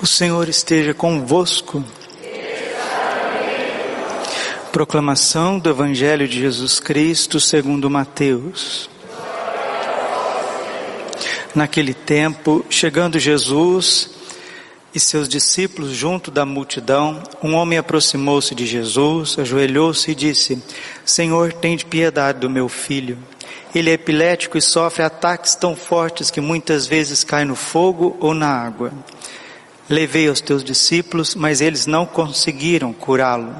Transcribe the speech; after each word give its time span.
O 0.00 0.06
Senhor 0.06 0.48
esteja 0.48 0.94
convosco. 0.94 1.84
Proclamação 4.70 5.58
do 5.58 5.70
Evangelho 5.70 6.28
de 6.28 6.38
Jesus 6.38 6.78
Cristo 6.78 7.40
segundo 7.40 7.90
Mateus. 7.90 8.88
Naquele 11.54 11.94
tempo, 11.94 12.64
chegando 12.70 13.18
Jesus 13.18 14.10
e 14.94 15.00
seus 15.00 15.28
discípulos 15.28 15.90
junto 15.90 16.30
da 16.30 16.46
multidão, 16.46 17.22
um 17.42 17.54
homem 17.54 17.78
aproximou-se 17.78 18.54
de 18.54 18.66
Jesus, 18.66 19.38
ajoelhou-se 19.38 20.10
e 20.10 20.14
disse: 20.14 20.62
Senhor, 21.04 21.52
tende 21.52 21.84
piedade 21.84 22.38
do 22.38 22.48
meu 22.48 22.68
filho. 22.68 23.18
Ele 23.74 23.90
é 23.90 23.94
epilético 23.94 24.56
e 24.56 24.62
sofre 24.62 25.02
ataques 25.02 25.54
tão 25.54 25.76
fortes 25.76 26.30
que 26.30 26.40
muitas 26.40 26.86
vezes 26.86 27.22
cai 27.22 27.44
no 27.44 27.54
fogo 27.54 28.16
ou 28.20 28.32
na 28.32 28.48
água. 28.48 28.92
Levei 29.88 30.28
aos 30.28 30.40
teus 30.40 30.62
discípulos, 30.62 31.34
mas 31.34 31.60
eles 31.60 31.86
não 31.86 32.04
conseguiram 32.04 32.92
curá-lo. 32.92 33.54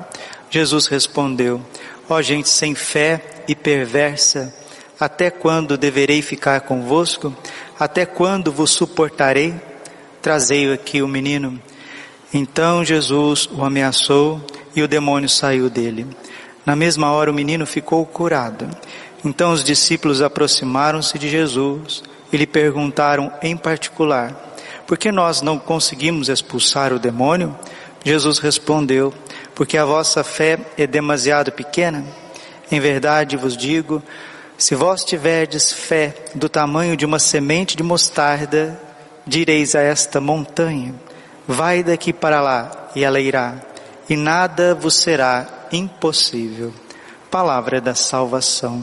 Jesus 0.51 0.87
respondeu: 0.87 1.61
Ó 2.09 2.17
oh, 2.17 2.23
gente 2.23 2.49
sem 2.49 2.75
fé 2.75 3.23
e 3.47 3.55
perversa, 3.55 4.55
até 4.99 5.31
quando 5.31 5.79
deverei 5.79 6.23
ficar 6.23 6.63
convosco? 6.63 7.35
Até 7.79 8.05
quando 8.05 8.51
vos 8.51 8.71
suportarei? 8.71 9.55
Trazei 10.21 10.73
aqui 10.73 11.01
o 11.01 11.09
menino. 11.09 11.61
Então 12.33 12.85
Jesus 12.85 13.49
o 13.51 13.65
ameaçou 13.65 14.45
e 14.75 14.83
o 14.83 14.89
demônio 14.89 15.29
saiu 15.29 15.71
dele. 15.71 16.07
Na 16.67 16.77
mesma 16.77 17.11
hora 17.13 17.31
o 17.31 17.35
menino 17.35 17.65
ficou 17.65 18.05
curado. 18.05 18.69
Então 19.25 19.53
os 19.53 19.65
discípulos 19.65 20.23
aproximaram-se 20.23 21.19
de 21.19 21.29
Jesus 21.29 22.03
e 22.33 22.37
lhe 22.37 22.47
perguntaram 22.47 23.33
em 23.43 23.57
particular: 23.57 24.49
por 24.89 24.97
que 24.97 25.13
nós 25.13 25.43
não 25.43 25.59
conseguimos 25.59 26.31
expulsar 26.31 26.95
o 26.95 26.99
demônio? 26.99 27.55
Jesus 28.03 28.39
respondeu: 28.39 29.13
Porque 29.55 29.77
a 29.77 29.85
vossa 29.85 30.25
fé 30.25 30.59
é 30.79 30.87
demasiado 30.87 31.53
pequena. 31.53 32.07
Em 32.73 32.81
verdade 32.81 33.37
vos 33.37 33.55
digo, 33.55 34.03
se 34.57 34.75
vós 34.75 35.05
tiverdes 35.05 35.71
fé 35.71 36.15
do 36.35 36.49
tamanho 36.49 36.97
de 36.97 37.05
uma 37.05 37.19
semente 37.19 37.77
de 37.77 37.83
mostarda, 37.83 38.81
direis 39.27 39.75
a 39.75 39.81
esta 39.83 40.23
montanha: 40.23 40.95
Vai 41.47 41.83
daqui 41.83 42.11
para 42.11 42.41
lá, 42.41 42.89
e 42.97 43.05
ela 43.05 43.21
irá, 43.21 43.57
e 44.09 44.17
nada 44.17 44.75
vos 44.75 44.95
será 44.95 45.47
impossível. 45.71 46.73
Palavra 47.31 47.79
da 47.79 47.95
salvação. 47.95 48.83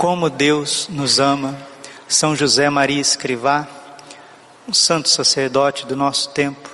como 0.00 0.30
Deus 0.30 0.88
nos 0.88 1.20
ama. 1.20 1.54
São 2.08 2.34
José 2.34 2.70
Maria 2.70 3.02
Escrivá, 3.02 3.68
um 4.66 4.72
santo 4.72 5.10
sacerdote 5.10 5.84
do 5.84 5.94
nosso 5.94 6.30
tempo, 6.30 6.70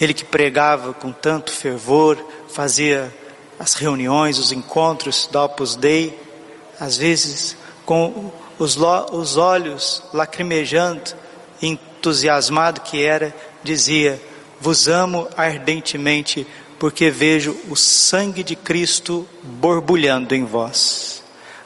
ele 0.00 0.14
que 0.14 0.24
pregava 0.24 0.94
com 0.94 1.10
tanto 1.10 1.50
fervor, 1.50 2.16
fazia 2.48 3.12
as 3.58 3.74
reuniões, 3.74 4.38
os 4.38 4.52
encontros 4.52 5.28
do 5.32 5.40
Opus 5.40 5.74
Dei, 5.74 6.16
às 6.78 6.96
vezes 6.96 7.56
com 7.84 8.30
os, 8.56 8.76
os 9.10 9.36
olhos 9.36 10.04
lacrimejando, 10.14 11.16
entusiasmado 11.60 12.82
que 12.82 13.02
era, 13.04 13.34
dizia: 13.64 14.22
Vos 14.60 14.86
amo 14.86 15.26
ardentemente, 15.36 16.46
porque 16.78 17.10
vejo 17.10 17.56
o 17.68 17.74
sangue 17.74 18.44
de 18.44 18.54
Cristo 18.54 19.28
borbulhando 19.42 20.36
em 20.36 20.44
vós. 20.44 21.21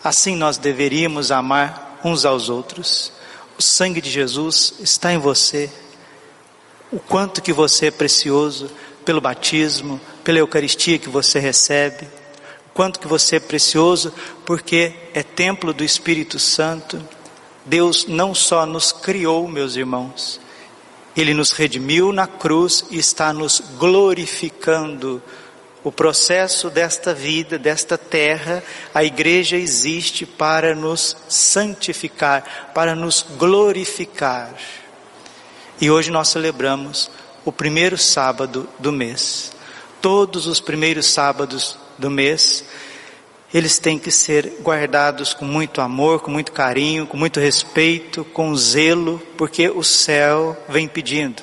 Assim 0.07 0.37
nós 0.37 0.57
deveríamos 0.57 1.33
amar 1.33 1.99
uns 2.05 2.25
aos 2.25 2.49
outros. 2.49 3.13
O 3.59 3.63
sangue 3.63 4.01
de 4.01 4.09
Jesus 4.09 4.75
está 4.79 5.13
em 5.13 5.19
você. 5.19 5.69
O 6.93 7.01
quanto 7.01 7.43
que 7.43 7.53
você 7.53 7.87
é 7.87 7.91
precioso 7.91 8.71
pelo 9.05 9.21
batismo, 9.21 10.01
pela 10.23 10.39
Eucaristia 10.39 10.97
que 10.97 11.09
você 11.09 11.41
recebe. 11.41 12.05
O 12.69 12.73
quanto 12.73 13.01
que 13.01 13.09
você 13.09 13.35
é 13.35 13.41
precioso 13.41 14.15
porque 14.45 14.95
é 15.13 15.25
templo 15.25 15.73
do 15.73 15.83
Espírito 15.83 16.39
Santo. 16.39 17.03
Deus 17.65 18.07
não 18.07 18.33
só 18.33 18.65
nos 18.65 18.93
criou, 18.93 19.49
meus 19.49 19.75
irmãos, 19.75 20.41
Ele 21.17 21.35
nos 21.35 21.51
redimiu 21.51 22.13
na 22.13 22.29
cruz 22.29 22.85
e 22.93 22.97
está 22.97 23.33
nos 23.33 23.61
glorificando 23.77 25.21
o 25.87 25.93
processo 25.93 26.69
desta 26.69 27.15
vida, 27.15 27.57
desta 27.57 27.97
terra, 27.97 28.61
a 28.93 29.05
igreja 29.05 29.57
existe 29.57 30.27
para 30.27 30.75
nos 30.75 31.17
santificar, 31.29 32.73
para 32.75 32.93
nos 32.97 33.25
glorificar. 33.39 34.53
E 35.81 35.89
hoje 35.89 36.11
nós 36.11 36.27
celebramos 36.27 37.09
o 37.45 37.53
primeiro 37.53 37.97
sábado 37.97 38.69
do 38.81 38.91
mês. 38.91 39.53
Todos 40.03 40.49
os 40.49 40.59
primeiros 40.59 41.07
sábados 41.07 41.79
do 41.97 42.11
mês, 42.11 42.65
eles 43.55 43.79
têm 43.79 43.97
que 43.97 44.11
ser 44.11 44.55
guardados 44.63 45.35
com 45.35 45.45
muito 45.45 45.81
amor, 45.81 46.19
com 46.19 46.33
muito 46.33 46.51
carinho, 46.51 47.07
com 47.07 47.17
muito 47.17 47.39
respeito, 47.39 48.25
com 48.25 48.57
zelo, 48.57 49.23
porque 49.39 49.69
o 49.69 49.85
céu 49.85 50.57
vem 50.69 50.89
pedindo 50.89 51.41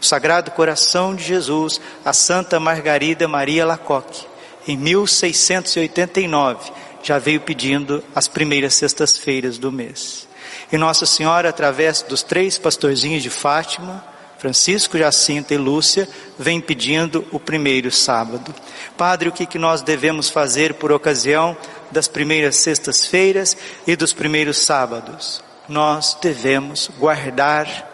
o 0.00 0.04
Sagrado 0.04 0.50
Coração 0.52 1.14
de 1.14 1.22
Jesus, 1.22 1.80
a 2.04 2.12
Santa 2.12 2.58
Margarida 2.58 3.28
Maria 3.28 3.66
Lacoque, 3.66 4.26
em 4.66 4.76
1689, 4.76 6.72
já 7.02 7.18
veio 7.18 7.40
pedindo 7.40 8.02
as 8.14 8.28
primeiras 8.28 8.74
sextas-feiras 8.74 9.58
do 9.58 9.70
mês. 9.70 10.28
E 10.72 10.78
Nossa 10.78 11.04
Senhora, 11.04 11.48
através 11.48 12.02
dos 12.02 12.22
três 12.22 12.58
pastorzinhos 12.58 13.22
de 13.22 13.30
Fátima, 13.30 14.04
Francisco, 14.38 14.96
Jacinta 14.96 15.52
e 15.52 15.58
Lúcia, 15.58 16.08
vem 16.38 16.62
pedindo 16.62 17.26
o 17.30 17.38
primeiro 17.38 17.90
sábado. 17.92 18.54
Padre, 18.96 19.28
o 19.28 19.32
que, 19.32 19.44
que 19.44 19.58
nós 19.58 19.82
devemos 19.82 20.30
fazer 20.30 20.74
por 20.74 20.92
ocasião 20.92 21.54
das 21.90 22.08
primeiras 22.08 22.56
sextas-feiras 22.56 23.54
e 23.86 23.94
dos 23.94 24.14
primeiros 24.14 24.56
sábados? 24.56 25.42
Nós 25.68 26.16
devemos 26.22 26.90
guardar 26.98 27.89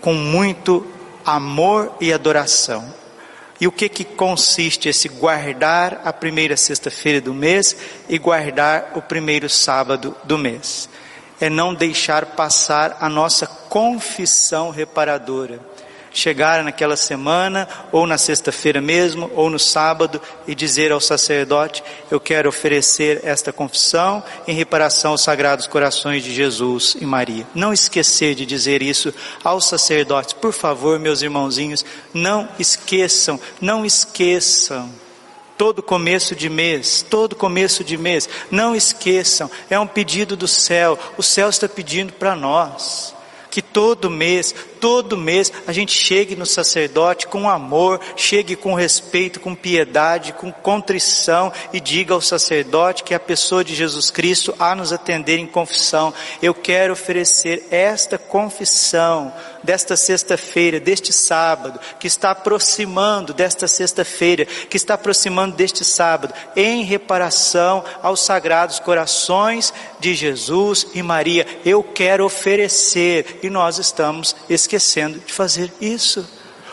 com 0.00 0.14
muito 0.14 0.86
amor 1.24 1.94
e 2.00 2.12
adoração. 2.12 2.92
E 3.60 3.66
o 3.66 3.72
que 3.72 3.88
que 3.88 4.04
consiste 4.04 4.88
esse 4.88 5.08
guardar 5.08 6.02
a 6.04 6.12
primeira 6.12 6.56
sexta-feira 6.56 7.20
do 7.20 7.32
mês 7.32 7.76
e 8.08 8.18
guardar 8.18 8.92
o 8.94 9.02
primeiro 9.02 9.48
sábado 9.48 10.14
do 10.24 10.36
mês? 10.36 10.88
É 11.40 11.48
não 11.48 11.74
deixar 11.74 12.26
passar 12.26 12.98
a 13.00 13.08
nossa 13.08 13.46
confissão 13.46 14.70
reparadora 14.70 15.60
chegar 16.16 16.64
naquela 16.64 16.96
semana, 16.96 17.68
ou 17.92 18.06
na 18.06 18.16
sexta-feira 18.16 18.80
mesmo, 18.80 19.30
ou 19.34 19.50
no 19.50 19.58
sábado, 19.58 20.20
e 20.46 20.54
dizer 20.54 20.90
ao 20.90 21.00
sacerdote: 21.00 21.84
Eu 22.10 22.18
quero 22.18 22.48
oferecer 22.48 23.20
esta 23.22 23.52
confissão 23.52 24.24
em 24.48 24.54
reparação 24.54 25.10
aos 25.12 25.22
sagrados 25.22 25.66
corações 25.66 26.24
de 26.24 26.34
Jesus 26.34 26.96
e 26.98 27.04
Maria. 27.04 27.46
Não 27.54 27.72
esquecer 27.72 28.34
de 28.34 28.46
dizer 28.46 28.82
isso 28.82 29.12
aos 29.44 29.66
sacerdotes, 29.66 30.32
por 30.32 30.52
favor, 30.52 30.98
meus 30.98 31.20
irmãozinhos, 31.20 31.84
não 32.14 32.48
esqueçam, 32.58 33.38
não 33.60 33.84
esqueçam. 33.84 34.90
Todo 35.58 35.82
começo 35.82 36.34
de 36.34 36.50
mês, 36.50 37.04
todo 37.08 37.34
começo 37.34 37.82
de 37.82 37.96
mês, 37.96 38.28
não 38.50 38.76
esqueçam, 38.76 39.50
é 39.70 39.78
um 39.78 39.86
pedido 39.86 40.36
do 40.36 40.46
céu, 40.46 40.98
o 41.16 41.22
céu 41.22 41.48
está 41.48 41.66
pedindo 41.66 42.12
para 42.12 42.36
nós 42.36 43.15
que 43.56 43.62
todo 43.62 44.10
mês, 44.10 44.54
todo 44.78 45.16
mês 45.16 45.50
a 45.66 45.72
gente 45.72 45.90
chegue 45.90 46.36
no 46.36 46.44
sacerdote 46.44 47.26
com 47.26 47.48
amor, 47.48 47.98
chegue 48.14 48.54
com 48.54 48.74
respeito, 48.74 49.40
com 49.40 49.54
piedade, 49.54 50.34
com 50.34 50.52
contrição 50.52 51.50
e 51.72 51.80
diga 51.80 52.12
ao 52.12 52.20
sacerdote 52.20 53.02
que 53.02 53.14
é 53.14 53.16
a 53.16 53.20
pessoa 53.20 53.64
de 53.64 53.74
Jesus 53.74 54.10
Cristo 54.10 54.54
a 54.58 54.74
nos 54.74 54.92
atender 54.92 55.38
em 55.38 55.46
confissão. 55.46 56.12
Eu 56.42 56.52
quero 56.52 56.92
oferecer 56.92 57.66
esta 57.70 58.18
confissão 58.18 59.32
desta 59.66 59.96
sexta-feira, 59.96 60.78
deste 60.78 61.12
sábado, 61.12 61.78
que 61.98 62.06
está 62.06 62.30
aproximando 62.30 63.34
desta 63.34 63.66
sexta-feira, 63.66 64.46
que 64.46 64.76
está 64.76 64.94
aproximando 64.94 65.56
deste 65.56 65.84
sábado, 65.84 66.32
em 66.54 66.84
reparação 66.84 67.84
aos 68.02 68.20
sagrados 68.20 68.78
corações 68.78 69.74
de 69.98 70.14
Jesus 70.14 70.86
e 70.94 71.02
Maria. 71.02 71.46
Eu 71.64 71.82
quero 71.82 72.24
oferecer 72.24 73.40
e 73.42 73.50
nós 73.50 73.78
estamos 73.78 74.34
esquecendo 74.48 75.18
de 75.18 75.32
fazer 75.32 75.70
isso. 75.80 76.26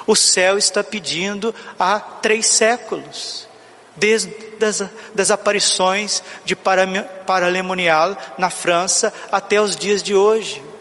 O 0.06 0.16
céu 0.16 0.57
está 0.57 0.84
pedindo 0.84 1.54
há 1.80 2.00
três 2.00 2.45
séculos, 2.45 3.48
desde 3.95 4.54
das, 4.60 4.84
das 5.16 5.31
aparições 5.31 6.22
de 6.45 6.56
Paralemonial 6.56 8.16
na 8.38 8.50
França 8.50 9.13
até 9.31 9.60
os 9.60 9.75
dias 9.75 10.04
de 10.04 10.13
hoje. 10.13 10.72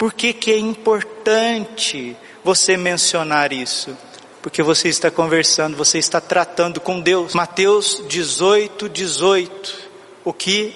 Por 0.00 0.14
que, 0.14 0.32
que 0.32 0.50
é 0.50 0.58
importante 0.58 2.16
você 2.42 2.74
mencionar 2.74 3.52
isso? 3.52 3.94
Porque 4.40 4.62
você 4.62 4.88
está 4.88 5.10
conversando, 5.10 5.76
você 5.76 5.98
está 5.98 6.18
tratando 6.22 6.80
com 6.80 7.02
Deus. 7.02 7.34
Mateus 7.34 8.02
18, 8.08 8.88
18. 8.88 9.90
O 10.24 10.32
que 10.32 10.74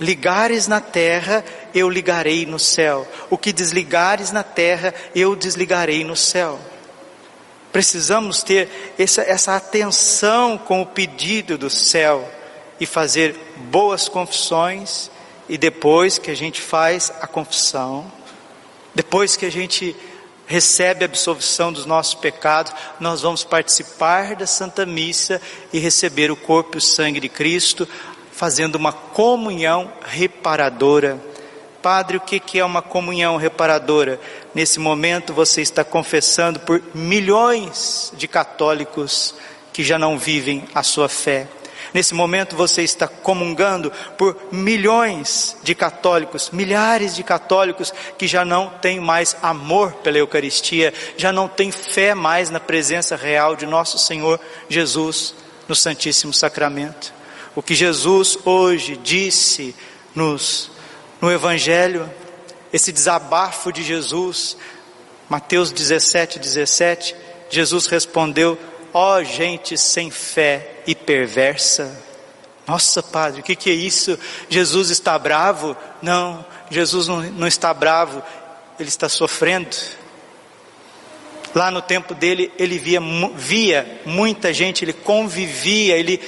ligares 0.00 0.66
na 0.66 0.80
terra, 0.80 1.44
eu 1.74 1.90
ligarei 1.90 2.46
no 2.46 2.58
céu. 2.58 3.06
O 3.28 3.36
que 3.36 3.52
desligares 3.52 4.32
na 4.32 4.42
terra, 4.42 4.94
eu 5.14 5.36
desligarei 5.36 6.02
no 6.02 6.16
céu. 6.16 6.58
Precisamos 7.70 8.42
ter 8.42 8.94
essa, 8.98 9.20
essa 9.20 9.56
atenção 9.56 10.56
com 10.56 10.80
o 10.80 10.86
pedido 10.86 11.58
do 11.58 11.68
céu 11.68 12.26
e 12.80 12.86
fazer 12.86 13.36
boas 13.70 14.08
confissões. 14.08 15.10
E 15.50 15.58
depois 15.58 16.16
que 16.16 16.30
a 16.30 16.34
gente 16.34 16.62
faz 16.62 17.12
a 17.20 17.26
confissão, 17.26 18.10
depois 18.94 19.36
que 19.36 19.46
a 19.46 19.50
gente 19.50 19.94
recebe 20.46 21.04
a 21.04 21.06
absolvição 21.06 21.72
dos 21.72 21.86
nossos 21.86 22.14
pecados, 22.14 22.72
nós 23.00 23.22
vamos 23.22 23.44
participar 23.44 24.36
da 24.36 24.46
Santa 24.46 24.84
Missa 24.84 25.40
e 25.72 25.78
receber 25.78 26.30
o 26.30 26.36
corpo 26.36 26.76
e 26.76 26.78
o 26.78 26.82
sangue 26.82 27.20
de 27.20 27.28
Cristo, 27.28 27.88
fazendo 28.32 28.76
uma 28.76 28.92
comunhão 28.92 29.92
reparadora. 30.04 31.18
Padre, 31.80 32.16
o 32.16 32.20
que 32.20 32.58
é 32.58 32.64
uma 32.64 32.82
comunhão 32.82 33.36
reparadora? 33.36 34.18
Nesse 34.54 34.78
momento 34.78 35.34
você 35.34 35.60
está 35.60 35.84
confessando 35.84 36.60
por 36.60 36.82
milhões 36.94 38.12
de 38.16 38.26
católicos 38.26 39.34
que 39.72 39.82
já 39.82 39.98
não 39.98 40.18
vivem 40.18 40.64
a 40.74 40.82
sua 40.82 41.08
fé. 41.08 41.46
Nesse 41.94 42.12
momento 42.12 42.56
você 42.56 42.82
está 42.82 43.06
comungando 43.06 43.92
por 44.18 44.36
milhões 44.50 45.56
de 45.62 45.76
católicos, 45.76 46.50
milhares 46.50 47.14
de 47.14 47.22
católicos 47.22 47.94
que 48.18 48.26
já 48.26 48.44
não 48.44 48.68
têm 48.68 48.98
mais 48.98 49.36
amor 49.40 49.92
pela 50.02 50.18
Eucaristia, 50.18 50.92
já 51.16 51.32
não 51.32 51.46
têm 51.46 51.70
fé 51.70 52.12
mais 52.12 52.50
na 52.50 52.58
presença 52.58 53.14
real 53.14 53.54
de 53.54 53.64
nosso 53.64 53.96
Senhor 53.96 54.40
Jesus 54.68 55.36
no 55.68 55.74
Santíssimo 55.76 56.34
Sacramento. 56.34 57.14
O 57.54 57.62
que 57.62 57.76
Jesus 57.76 58.36
hoje 58.44 58.96
disse 58.96 59.72
nos, 60.16 60.72
no 61.20 61.30
Evangelho, 61.30 62.10
esse 62.72 62.90
desabafo 62.90 63.72
de 63.72 63.84
Jesus, 63.84 64.56
Mateus 65.28 65.70
17, 65.70 66.40
17, 66.40 67.14
Jesus 67.48 67.86
respondeu: 67.86 68.58
Ó 68.92 69.18
oh, 69.18 69.22
gente 69.22 69.78
sem 69.78 70.10
fé 70.10 70.73
e 70.86 70.94
perversa. 70.94 72.02
Nossa, 72.66 73.02
Padre, 73.02 73.40
o 73.40 73.44
que, 73.44 73.54
que 73.54 73.70
é 73.70 73.74
isso? 73.74 74.18
Jesus 74.48 74.90
está 74.90 75.18
bravo? 75.18 75.76
Não, 76.00 76.44
Jesus 76.70 77.08
não, 77.08 77.22
não 77.22 77.46
está 77.46 77.74
bravo, 77.74 78.22
ele 78.78 78.88
está 78.88 79.08
sofrendo. 79.08 79.76
Lá 81.54 81.70
no 81.70 81.82
tempo 81.82 82.14
dele, 82.14 82.50
ele 82.58 82.78
via, 82.78 83.00
via 83.36 84.00
muita 84.04 84.52
gente, 84.52 84.84
ele 84.84 84.92
convivia, 84.92 85.96
ele 85.96 86.20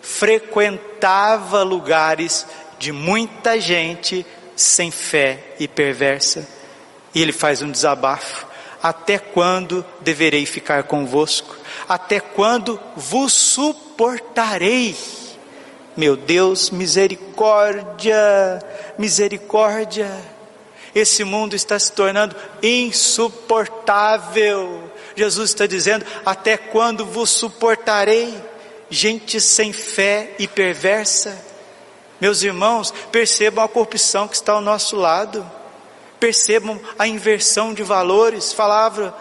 frequentava 0.00 1.62
lugares 1.62 2.46
de 2.78 2.90
muita 2.90 3.60
gente 3.60 4.24
sem 4.56 4.90
fé 4.90 5.54
e 5.58 5.68
perversa. 5.68 6.48
E 7.14 7.20
ele 7.20 7.32
faz 7.32 7.60
um 7.60 7.70
desabafo. 7.70 8.46
Até 8.82 9.18
quando 9.18 9.84
deverei 10.00 10.46
ficar 10.46 10.84
convosco? 10.84 11.56
Até 11.88 12.20
quando 12.20 12.80
vos 12.96 13.32
suportarei? 13.32 14.96
Meu 15.96 16.16
Deus, 16.16 16.70
misericórdia, 16.70 18.16
misericórdia. 18.98 20.10
Esse 20.94 21.24
mundo 21.24 21.56
está 21.56 21.78
se 21.78 21.92
tornando 21.92 22.36
insuportável. 22.62 23.72
Jesus 25.16 25.50
está 25.50 25.66
dizendo: 25.66 26.04
Até 26.24 26.56
quando 26.56 27.04
vos 27.04 27.30
suportarei? 27.30 28.34
Gente 28.88 29.40
sem 29.40 29.72
fé 29.72 30.34
e 30.38 30.46
perversa. 30.46 31.36
Meus 32.20 32.42
irmãos, 32.42 32.92
percebam 33.10 33.64
a 33.64 33.68
corrupção 33.68 34.28
que 34.28 34.34
está 34.34 34.52
ao 34.52 34.60
nosso 34.60 34.96
lado 34.96 35.44
percebam 36.22 36.80
a 36.96 37.08
inversão 37.08 37.74
de 37.74 37.82
valores. 37.82 38.52
Falava 38.52 39.12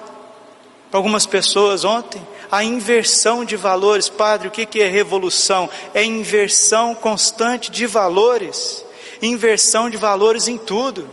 para 0.91 0.99
algumas 0.99 1.25
pessoas 1.25 1.83
ontem, 1.83 2.21
a 2.51 2.63
inversão 2.63 3.45
de 3.45 3.55
valores. 3.55 4.09
Padre, 4.09 4.49
o 4.49 4.51
que 4.51 4.81
é 4.81 4.87
revolução? 4.87 5.69
É 5.93 6.03
inversão 6.03 6.93
constante 6.93 7.71
de 7.71 7.87
valores. 7.87 8.85
Inversão 9.21 9.89
de 9.89 9.97
valores 9.97 10.47
em 10.47 10.57
tudo. 10.57 11.09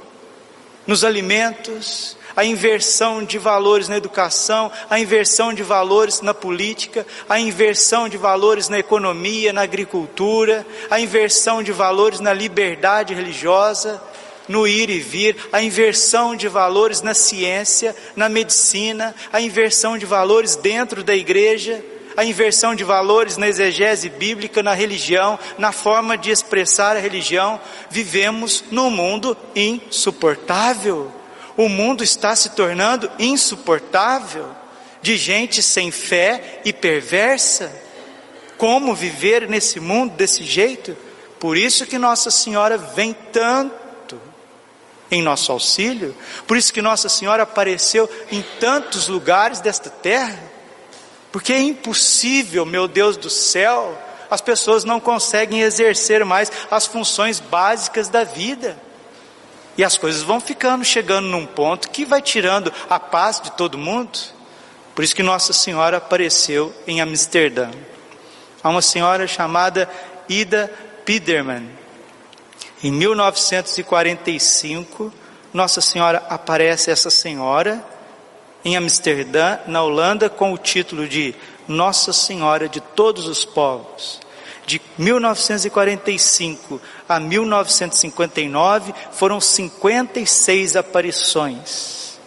Nos 0.86 1.04
alimentos, 1.04 2.16
a 2.34 2.44
inversão 2.44 3.24
de 3.24 3.36
valores 3.36 3.88
na 3.88 3.96
educação, 3.96 4.70
a 4.88 4.98
inversão 4.98 5.52
de 5.52 5.62
valores 5.62 6.20
na 6.20 6.32
política, 6.32 7.06
a 7.28 7.38
inversão 7.38 8.08
de 8.08 8.16
valores 8.16 8.68
na 8.68 8.78
economia, 8.78 9.52
na 9.52 9.62
agricultura, 9.62 10.66
a 10.90 11.00
inversão 11.00 11.62
de 11.62 11.72
valores 11.72 12.20
na 12.20 12.32
liberdade 12.32 13.12
religiosa, 13.12 14.00
no 14.48 14.66
ir 14.66 14.88
e 14.88 14.98
vir, 14.98 15.36
a 15.52 15.62
inversão 15.62 16.34
de 16.34 16.48
valores 16.48 17.02
na 17.02 17.14
ciência, 17.14 17.94
na 18.16 18.28
medicina, 18.28 19.14
a 19.32 19.40
inversão 19.40 19.98
de 19.98 20.06
valores 20.06 20.56
dentro 20.56 21.04
da 21.04 21.14
igreja, 21.14 21.84
a 22.16 22.24
inversão 22.24 22.74
de 22.74 22.82
valores 22.82 23.36
na 23.36 23.46
exegese 23.46 24.08
bíblica, 24.08 24.60
na 24.60 24.74
religião, 24.74 25.38
na 25.56 25.70
forma 25.70 26.18
de 26.18 26.32
expressar 26.32 26.96
a 26.96 27.00
religião. 27.00 27.60
Vivemos 27.90 28.64
num 28.72 28.90
mundo 28.90 29.36
insuportável. 29.54 31.12
O 31.56 31.68
mundo 31.68 32.02
está 32.02 32.34
se 32.34 32.50
tornando 32.50 33.08
insuportável, 33.20 34.48
de 35.00 35.16
gente 35.16 35.62
sem 35.62 35.92
fé 35.92 36.60
e 36.64 36.72
perversa. 36.72 37.70
Como 38.56 38.96
viver 38.96 39.48
nesse 39.48 39.78
mundo 39.78 40.14
desse 40.16 40.42
jeito? 40.42 40.96
Por 41.38 41.56
isso 41.56 41.86
que 41.86 41.98
Nossa 41.98 42.32
Senhora 42.32 42.76
vem 42.76 43.12
tanto 43.32 43.88
em 45.10 45.22
nosso 45.22 45.52
auxílio. 45.52 46.14
Por 46.46 46.56
isso 46.56 46.72
que 46.72 46.82
Nossa 46.82 47.08
Senhora 47.08 47.42
apareceu 47.42 48.08
em 48.30 48.42
tantos 48.60 49.08
lugares 49.08 49.60
desta 49.60 49.90
terra. 49.90 50.38
Porque 51.32 51.52
é 51.52 51.60
impossível, 51.60 52.64
meu 52.64 52.88
Deus 52.88 53.16
do 53.16 53.30
céu, 53.30 53.96
as 54.30 54.40
pessoas 54.40 54.84
não 54.84 55.00
conseguem 55.00 55.60
exercer 55.60 56.24
mais 56.24 56.50
as 56.70 56.86
funções 56.86 57.40
básicas 57.40 58.08
da 58.08 58.24
vida. 58.24 58.78
E 59.76 59.84
as 59.84 59.96
coisas 59.96 60.22
vão 60.22 60.40
ficando, 60.40 60.84
chegando 60.84 61.28
num 61.28 61.46
ponto 61.46 61.90
que 61.90 62.04
vai 62.04 62.20
tirando 62.20 62.72
a 62.90 62.98
paz 62.98 63.40
de 63.40 63.52
todo 63.52 63.78
mundo. 63.78 64.18
Por 64.94 65.04
isso 65.04 65.14
que 65.14 65.22
Nossa 65.22 65.52
Senhora 65.52 65.98
apareceu 65.98 66.74
em 66.86 67.00
Amsterdã. 67.00 67.70
Há 68.62 68.68
uma 68.68 68.82
senhora 68.82 69.28
chamada 69.28 69.88
Ida 70.28 70.68
Piderman, 71.04 71.70
em 72.82 72.90
1945, 72.92 75.12
Nossa 75.52 75.80
Senhora 75.80 76.24
aparece 76.28 76.90
essa 76.90 77.10
senhora 77.10 77.84
em 78.64 78.76
Amsterdã, 78.76 79.58
na 79.66 79.82
Holanda, 79.82 80.28
com 80.28 80.52
o 80.52 80.58
título 80.58 81.08
de 81.08 81.34
Nossa 81.66 82.12
Senhora 82.12 82.68
de 82.68 82.80
Todos 82.80 83.26
os 83.26 83.44
Povos. 83.44 84.20
De 84.64 84.80
1945 84.98 86.80
a 87.08 87.18
1959 87.18 88.94
foram 89.12 89.40
56 89.40 90.76
aparições. 90.76 92.18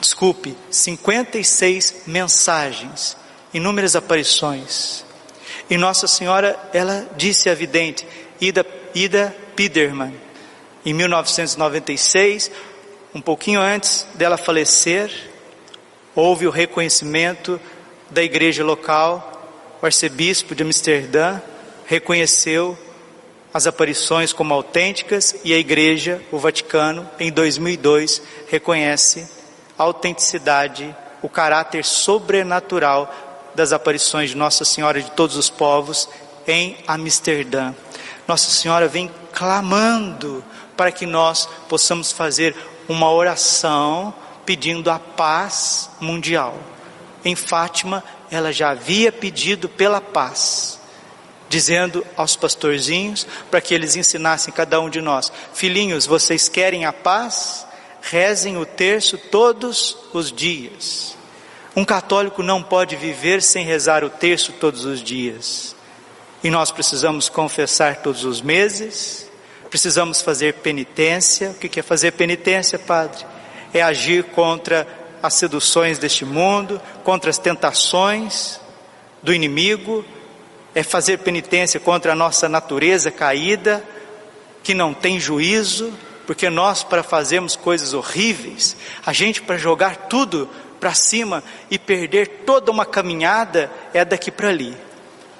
Desculpe, 0.00 0.56
56 0.70 2.02
mensagens, 2.06 3.16
inúmeras 3.54 3.94
aparições. 3.94 5.04
E 5.70 5.76
Nossa 5.76 6.08
Senhora, 6.08 6.58
ela 6.72 7.08
disse 7.16 7.48
a 7.48 7.54
vidente: 7.54 8.04
Ida 8.40 8.64
Ida 8.94 9.34
Piderman. 9.56 10.14
Em 10.84 10.92
1996, 10.92 12.50
um 13.14 13.20
pouquinho 13.20 13.60
antes 13.60 14.06
dela 14.14 14.36
falecer, 14.36 15.30
houve 16.14 16.46
o 16.46 16.50
reconhecimento 16.50 17.60
da 18.10 18.22
igreja 18.22 18.64
local, 18.64 19.28
o 19.80 19.86
arcebispo 19.86 20.54
de 20.54 20.62
Amsterdã 20.62 21.40
reconheceu 21.86 22.76
as 23.52 23.66
aparições 23.66 24.32
como 24.32 24.54
autênticas 24.54 25.34
e 25.44 25.52
a 25.52 25.58
igreja, 25.58 26.22
o 26.30 26.38
Vaticano, 26.38 27.08
em 27.20 27.30
2002 27.30 28.22
reconhece 28.48 29.28
a 29.78 29.82
autenticidade, 29.82 30.94
o 31.20 31.28
caráter 31.28 31.84
sobrenatural 31.84 33.12
das 33.54 33.72
aparições 33.72 34.30
de 34.30 34.36
Nossa 34.36 34.64
Senhora 34.64 35.02
de 35.02 35.10
todos 35.10 35.36
os 35.36 35.50
povos 35.50 36.08
em 36.46 36.78
Amsterdã. 36.86 37.74
Nossa 38.26 38.50
Senhora 38.50 38.88
vem 38.88 39.10
clamando 39.32 40.44
para 40.76 40.92
que 40.92 41.06
nós 41.06 41.48
possamos 41.68 42.12
fazer 42.12 42.54
uma 42.88 43.10
oração 43.10 44.14
pedindo 44.44 44.90
a 44.90 44.98
paz 44.98 45.90
mundial. 46.00 46.58
Em 47.24 47.36
Fátima, 47.36 48.02
ela 48.30 48.52
já 48.52 48.70
havia 48.70 49.12
pedido 49.12 49.68
pela 49.68 50.00
paz, 50.00 50.80
dizendo 51.48 52.04
aos 52.16 52.34
pastorzinhos 52.34 53.26
para 53.50 53.60
que 53.60 53.74
eles 53.74 53.94
ensinassem 53.94 54.52
cada 54.52 54.80
um 54.80 54.90
de 54.90 55.00
nós: 55.00 55.30
Filhinhos, 55.54 56.06
vocês 56.06 56.48
querem 56.48 56.84
a 56.84 56.92
paz? 56.92 57.66
Rezem 58.00 58.56
o 58.56 58.66
terço 58.66 59.16
todos 59.16 59.96
os 60.12 60.32
dias. 60.32 61.16
Um 61.76 61.84
católico 61.84 62.42
não 62.42 62.62
pode 62.62 62.96
viver 62.96 63.40
sem 63.40 63.64
rezar 63.64 64.02
o 64.02 64.10
terço 64.10 64.52
todos 64.52 64.84
os 64.84 65.02
dias. 65.02 65.76
E 66.44 66.50
nós 66.50 66.72
precisamos 66.72 67.28
confessar 67.28 68.02
todos 68.02 68.24
os 68.24 68.42
meses, 68.42 69.30
precisamos 69.70 70.20
fazer 70.20 70.54
penitência. 70.54 71.50
O 71.50 71.54
que 71.54 71.78
é 71.78 71.82
fazer 71.82 72.12
penitência, 72.12 72.78
Padre? 72.78 73.24
É 73.72 73.80
agir 73.80 74.24
contra 74.24 74.86
as 75.22 75.34
seduções 75.34 75.98
deste 75.98 76.24
mundo, 76.24 76.80
contra 77.04 77.30
as 77.30 77.38
tentações 77.38 78.60
do 79.22 79.32
inimigo, 79.32 80.04
é 80.74 80.82
fazer 80.82 81.18
penitência 81.18 81.78
contra 81.78 82.12
a 82.12 82.16
nossa 82.16 82.48
natureza 82.48 83.10
caída, 83.10 83.84
que 84.64 84.74
não 84.74 84.92
tem 84.92 85.20
juízo, 85.20 85.92
porque 86.26 86.50
nós, 86.50 86.82
para 86.82 87.04
fazermos 87.04 87.54
coisas 87.54 87.94
horríveis, 87.94 88.76
a 89.06 89.12
gente, 89.12 89.42
para 89.42 89.56
jogar 89.56 90.08
tudo 90.08 90.48
para 90.80 90.92
cima 90.92 91.44
e 91.70 91.78
perder 91.78 92.42
toda 92.44 92.72
uma 92.72 92.84
caminhada, 92.84 93.70
é 93.94 94.04
daqui 94.04 94.30
para 94.30 94.48
ali. 94.48 94.76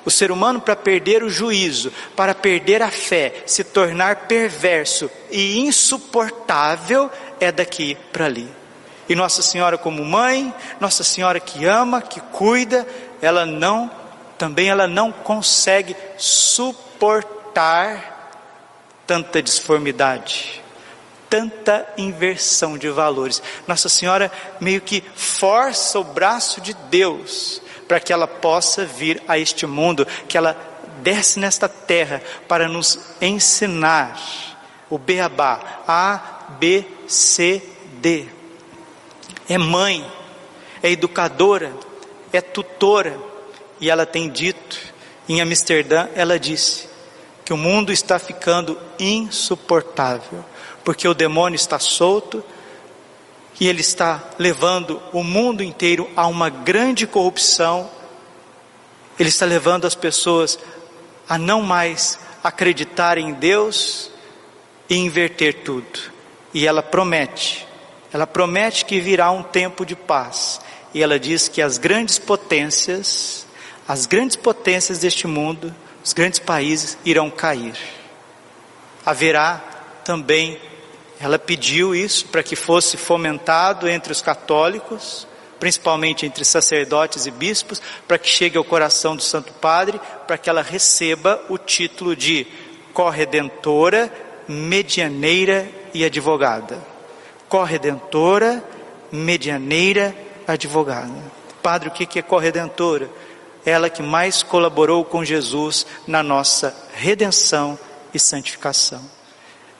O 0.05 0.11
ser 0.11 0.33
humano, 0.33 0.61
para 0.61 0.75
perder 0.75 1.23
o 1.23 1.31
juízo, 1.31 1.93
para 2.17 2.35
perder 2.35 2.83
a 2.83 2.91
fé, 2.91 3.43
se 3.47 3.63
tornar 3.63 4.27
perverso 4.27 5.11
e 5.31 5.61
insuportável, 5.61 7.11
é 7.39 7.53
daqui 7.53 7.97
para 8.13 8.27
ali. 8.27 8.49
E 9.09 9.15
Nossa 9.15 9.43
Senhora, 9.43 9.79
como 9.79 10.05
mãe, 10.05 10.53
Nossa 10.81 11.05
Senhora 11.05 11.39
que 11.39 11.65
ama, 11.65 12.03
que 12.03 12.21
cuida, 12.21 12.87
ela 13.21 13.47
não, 13.47 13.91
também 14.37 14.69
ela 14.69 14.87
não 14.87 15.13
consegue 15.13 15.95
suportar 16.17 18.13
tanta 19.07 19.43
disformidade, 19.43 20.63
tanta 21.29 21.87
inversão 21.97 22.77
de 22.77 22.89
valores. 22.89 23.43
Nossa 23.69 23.89
Senhora 23.89 24.33
meio 24.61 24.81
que 24.81 25.03
força 25.15 26.01
o 26.01 26.05
braço 26.05 26.61
de 26.61 26.75
Deus 26.75 27.63
para 27.93 28.01
que 28.01 28.11
ela 28.11 28.27
possa 28.27 28.87
vir 28.87 29.23
a 29.29 29.39
este 29.39 29.67
mundo, 29.67 30.07
que 30.27 30.39
ela 30.39 30.57
desce 31.03 31.39
nesta 31.39 31.69
terra 31.69 32.23
para 32.49 32.67
nos 32.67 32.99
ensinar 33.21 34.19
o 34.89 34.97
beabá, 34.97 35.83
A, 35.87 36.47
B, 36.59 36.87
C, 37.07 37.63
D. 38.01 38.25
É 39.47 39.59
mãe, 39.59 40.11
é 40.83 40.91
educadora, 40.91 41.71
é 42.33 42.41
tutora, 42.41 43.15
e 43.79 43.91
ela 43.91 44.07
tem 44.07 44.31
dito, 44.31 44.79
em 45.29 45.43
Amsterdã, 45.43 46.09
ela 46.15 46.41
disse 46.41 46.89
que 47.45 47.53
o 47.53 47.59
mundo 47.59 47.93
está 47.93 48.19
ficando 48.19 48.79
insuportável, 48.99 50.43
porque 50.83 51.07
o 51.07 51.13
demônio 51.13 51.57
está 51.57 51.79
solto, 51.79 52.43
e 53.61 53.69
ele 53.69 53.81
está 53.81 54.23
levando 54.39 55.01
o 55.13 55.23
mundo 55.23 55.63
inteiro 55.63 56.11
a 56.17 56.27
uma 56.27 56.49
grande 56.49 57.07
corrupção. 57.07 57.91
Ele 59.19 59.29
está 59.29 59.47
levando 59.47 59.87
as 59.87 59.95
pessoas 59.95 60.59
a 61.29 61.39
não 61.39 61.63
mais 61.63 62.19
acreditar 62.43 63.19
em 63.19 63.33
Deus 63.33 64.11
e 64.89 64.97
inverter 64.97 65.63
tudo. 65.63 66.01
E 66.53 66.67
ela 66.67 66.83
promete, 66.83 67.67
ela 68.13 68.27
promete 68.27 68.85
que 68.85 69.01
virá 69.01 69.31
um 69.31 69.43
tempo 69.43 69.87
de 69.87 69.95
paz. 69.95 70.61
E 70.93 71.03
ela 71.03 71.19
diz 71.19 71.49
que 71.49 71.63
as 71.63 71.79
grandes 71.79 72.19
potências, 72.19 73.47
as 73.87 74.07
grandes 74.07 74.37
potências 74.37 74.99
deste 74.99 75.27
mundo, 75.27 75.75
os 76.05 76.13
grandes 76.13 76.39
países 76.39 76.99
irão 77.05 77.31
cair. 77.31 77.77
Haverá 79.05 79.63
também 80.05 80.61
ela 81.23 81.39
pediu 81.39 81.95
isso 81.95 82.27
para 82.27 82.43
que 82.43 82.57
fosse 82.57 82.97
fomentado 82.97 83.89
entre 83.89 84.11
os 84.11 84.21
católicos, 84.21 85.25
principalmente 85.61 86.27
entre 86.27 86.45
sacerdotes 86.45 87.27
e 87.27 87.31
bispos, 87.31 87.81
para 88.09 88.19
que 88.19 88.29
chegue 88.29 88.59
ao 88.59 88.65
coração 88.65 89.15
do 89.15 89.23
Santo 89.23 89.53
Padre, 89.53 90.01
para 90.27 90.37
que 90.37 90.51
ela 90.51 90.63
receba 90.63 91.41
o 91.49 91.57
título 91.57 92.17
de 92.17 92.45
corredentora, 92.93 94.13
medianeira 94.49 95.71
e 95.95 96.05
advogada. 96.05 96.77
Corredentora, 97.49 98.61
medianeira, 99.13 100.17
advogada. 100.45 101.15
Padre, 101.63 101.89
o 101.89 101.93
que 101.93 102.19
é 102.19 102.23
corredentora? 102.23 103.09
Ela 103.65 103.89
que 103.89 104.03
mais 104.03 104.43
colaborou 104.43 105.05
com 105.05 105.25
Jesus 105.25 105.87
na 106.05 106.21
nossa 106.21 106.75
redenção 106.93 107.79
e 108.13 108.19
santificação 108.19 109.22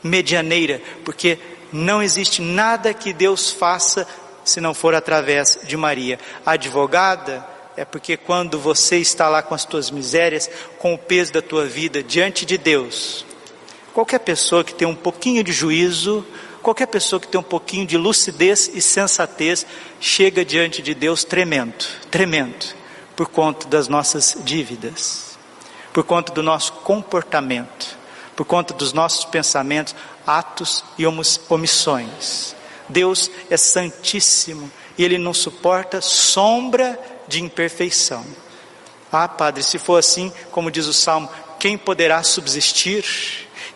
medianeira, 0.03 0.81
porque 1.05 1.39
não 1.73 2.03
existe 2.03 2.43
nada 2.43 2.93
que 2.93 3.13
Deus 3.13 3.51
faça 3.51 4.07
se 4.45 4.61
não 4.61 4.75
for 4.75 4.95
através 4.95 5.59
de 5.65 5.77
Maria. 5.77 6.19
A 6.45 6.53
advogada 6.53 7.47
é 7.77 7.85
porque 7.85 8.17
quando 8.17 8.59
você 8.59 8.99
está 8.99 9.29
lá 9.29 9.43
com 9.43 9.55
as 9.55 9.65
tuas 9.65 9.91
misérias, 9.91 10.51
com 10.79 10.93
o 10.95 10.99
peso 10.99 11.33
da 11.33 11.41
tua 11.41 11.65
vida 11.65 12.03
diante 12.03 12.45
de 12.45 12.59
Deus, 12.59 13.25
qualquer 13.95 14.19
pessoa 14.19 14.65
que 14.65 14.75
tem 14.75 14.87
um 14.87 14.95
pouquinho 14.95 15.43
de 15.43 15.53
juízo, 15.53 16.27
qualquer 16.61 16.87
pessoa 16.87 17.19
que 17.19 17.29
tem 17.29 17.41
um 17.41 17.45
pouquinho 17.45 17.87
de 17.87 17.97
lucidez 17.97 18.71
e 18.75 18.83
sensatez, 18.83 19.65
chega 20.01 20.45
diante 20.45 20.83
de 20.83 20.95
Deus 20.95 21.25
tremendo, 21.25 21.85
tremendo, 22.11 22.67
por 23.17 23.29
conta 23.29 23.67
das 23.67 23.89
nossas 23.89 24.37
dívidas, 24.45 25.39
por 25.93 26.05
conta 26.05 26.33
do 26.33 26.43
nosso 26.43 26.73
comportamento 26.73 28.02
por 28.43 28.47
conta 28.47 28.75
dos 28.75 28.93
nossos 28.93 29.25
pensamentos, 29.25 29.95
atos 30.27 30.83
e 30.99 31.05
omissões. 31.07 32.57
Deus 32.89 33.31
é 33.49 33.57
santíssimo 33.57 34.69
e 34.99 35.05
Ele 35.05 35.17
não 35.17 35.33
suporta 35.33 36.01
sombra 36.01 36.99
de 37.29 37.41
imperfeição. 37.41 38.27
Ah, 39.13 39.29
Padre, 39.29 39.63
se 39.63 39.79
for 39.79 39.97
assim, 39.97 40.33
como 40.51 40.73
diz 40.73 40.89
o 40.89 40.93
Salmo, 40.93 41.31
quem 41.61 41.79
poderá 41.79 42.21
subsistir? 42.25 43.05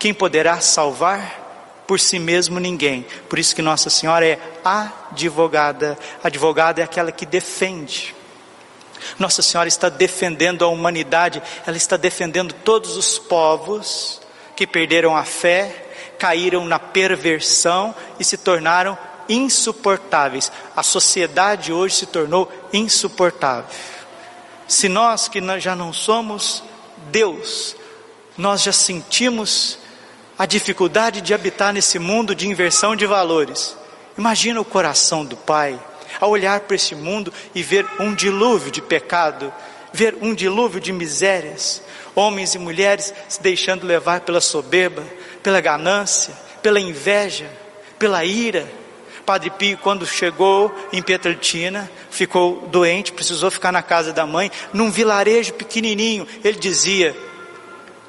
Quem 0.00 0.12
poderá 0.12 0.60
salvar? 0.60 1.84
Por 1.86 2.00
si 2.00 2.18
mesmo 2.18 2.58
ninguém. 2.58 3.06
Por 3.28 3.38
isso 3.38 3.54
que 3.54 3.62
Nossa 3.62 3.88
Senhora 3.88 4.26
é 4.26 4.40
advogada. 4.64 5.96
Advogada 6.24 6.80
é 6.80 6.84
aquela 6.84 7.12
que 7.12 7.24
defende. 7.24 8.16
Nossa 9.16 9.42
Senhora 9.42 9.68
está 9.68 9.88
defendendo 9.88 10.64
a 10.64 10.68
humanidade, 10.68 11.40
ela 11.64 11.76
está 11.76 11.96
defendendo 11.96 12.52
todos 12.52 12.96
os 12.96 13.16
povos 13.16 14.25
que 14.56 14.66
perderam 14.66 15.14
a 15.14 15.24
fé, 15.24 15.84
caíram 16.18 16.64
na 16.64 16.78
perversão 16.78 17.94
e 18.18 18.24
se 18.24 18.38
tornaram 18.38 18.98
insuportáveis. 19.28 20.50
A 20.74 20.82
sociedade 20.82 21.72
hoje 21.72 21.96
se 21.96 22.06
tornou 22.06 22.50
insuportável. 22.72 23.68
Se 24.66 24.88
nós 24.88 25.28
que 25.28 25.40
já 25.60 25.76
não 25.76 25.92
somos 25.92 26.62
Deus, 27.10 27.76
nós 28.36 28.62
já 28.62 28.72
sentimos 28.72 29.78
a 30.38 30.44
dificuldade 30.44 31.20
de 31.20 31.32
habitar 31.32 31.72
nesse 31.72 31.98
mundo 31.98 32.34
de 32.34 32.48
inversão 32.48 32.96
de 32.96 33.06
valores. 33.06 33.76
Imagina 34.18 34.60
o 34.60 34.64
coração 34.64 35.24
do 35.24 35.36
Pai 35.36 35.78
ao 36.20 36.30
olhar 36.30 36.60
para 36.60 36.76
esse 36.76 36.94
mundo 36.94 37.32
e 37.54 37.62
ver 37.62 37.86
um 38.00 38.14
dilúvio 38.14 38.70
de 38.70 38.80
pecado, 38.80 39.52
ver 39.92 40.16
um 40.20 40.34
dilúvio 40.34 40.80
de 40.80 40.92
misérias, 40.92 41.82
homens 42.16 42.54
e 42.54 42.58
mulheres 42.58 43.14
se 43.28 43.40
deixando 43.40 43.86
levar 43.86 44.22
pela 44.22 44.40
soberba, 44.40 45.04
pela 45.42 45.60
ganância, 45.60 46.34
pela 46.62 46.80
inveja, 46.80 47.48
pela 47.98 48.24
ira. 48.24 48.66
Padre 49.24 49.50
Pio, 49.50 49.78
quando 49.78 50.06
chegou 50.06 50.74
em 50.92 51.02
Pietrelcina, 51.02 51.90
ficou 52.10 52.66
doente, 52.68 53.12
precisou 53.12 53.50
ficar 53.50 53.72
na 53.72 53.82
casa 53.82 54.12
da 54.12 54.24
mãe, 54.24 54.50
num 54.72 54.90
vilarejo 54.90 55.52
pequenininho. 55.54 56.26
Ele 56.42 56.58
dizia: 56.58 57.14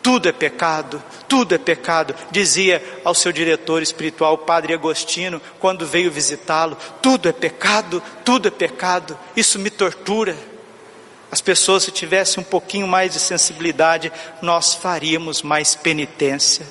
tudo 0.08 0.30
é 0.30 0.32
pecado, 0.32 1.04
tudo 1.28 1.54
é 1.54 1.58
pecado. 1.58 2.16
Dizia 2.32 2.82
ao 3.04 3.14
seu 3.14 3.32
diretor 3.34 3.82
espiritual, 3.82 4.38
padre 4.38 4.74
Agostino, 4.74 5.42
quando 5.60 5.86
veio 5.86 6.10
visitá-lo: 6.10 6.78
tudo 7.02 7.28
é 7.28 7.34
pecado, 7.34 8.02
tudo 8.24 8.48
é 8.48 8.52
pecado, 8.52 9.20
isso 9.36 9.60
me 9.60 9.70
tortura. 9.70 10.38
As 11.32 11.42
pessoas, 11.42 11.84
se 11.84 11.92
tivessem 11.92 12.42
um 12.42 12.46
pouquinho 12.46 12.88
mais 12.88 13.14
de 13.14 13.20
sensibilidade, 13.20 14.12
nós 14.42 14.74
faríamos 14.74 15.42
mais 15.42 15.76
penitência, 15.76 16.66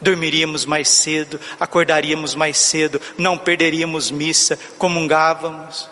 dormiríamos 0.00 0.64
mais 0.64 0.88
cedo, 0.88 1.40
acordaríamos 1.58 2.34
mais 2.34 2.56
cedo, 2.58 3.00
não 3.18 3.36
perderíamos 3.36 4.10
missa, 4.10 4.58
comungávamos, 4.78 5.88